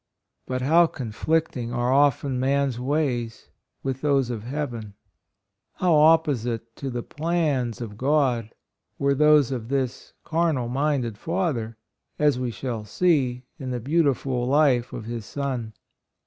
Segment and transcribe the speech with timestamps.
[0.47, 3.49] But how conflicting are often man's ways
[3.83, 4.93] with those of hea ven!
[5.73, 8.55] How opposite to the plans of God
[8.97, 11.77] were those of this carnal minded father,
[12.17, 15.71] as we shall see in the beautiful life of his son.